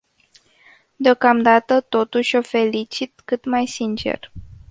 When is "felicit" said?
2.41-3.21